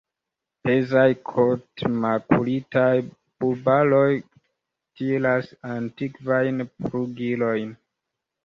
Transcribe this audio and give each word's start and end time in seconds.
Pezaj 0.67 1.09
kotmakulitaj 1.31 2.95
bubaloj 3.43 4.09
tiras 4.23 5.53
antikvajn 5.75 6.69
plugilojn. 6.81 7.75